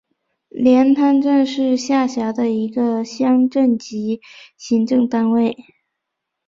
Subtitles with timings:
[0.63, 4.19] 连滩镇是下辖的一个乡镇级
[4.57, 5.55] 行政单位。